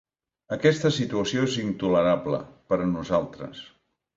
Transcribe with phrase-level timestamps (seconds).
[0.55, 2.41] Aquesta situació és intolerable,
[2.73, 3.63] per a nosaltres.